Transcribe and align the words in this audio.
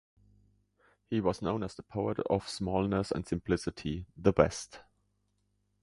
He 1.11 1.21
was 1.21 1.43
known 1.43 1.61
as 1.61 1.75
the 1.75 1.83
poet 1.83 2.17
"of 2.21 2.49
smallness 2.49 3.11
and 3.11 3.23
simplicity- 3.27 4.07
the 4.17 4.33
best". 4.33 4.79